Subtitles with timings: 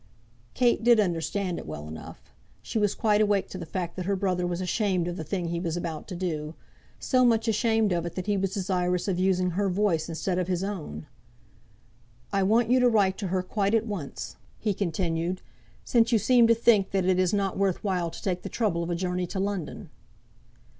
[0.55, 2.33] Kate did understand it well enough.
[2.63, 5.49] She was quite awake to the fact that her brother was ashamed of the thing
[5.49, 6.55] he was about to do,
[6.97, 10.47] so much ashamed of it that he was desirous of using her voice instead of
[10.47, 11.05] his own.
[12.33, 15.43] "I want you to write to her quite at once," he continued;
[15.85, 18.81] "since you seem to think that it is not worth while to take the trouble
[18.81, 19.91] of a journey to London."